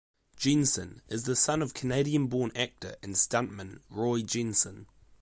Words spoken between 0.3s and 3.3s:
Jenson is the son of Canadian-born actor and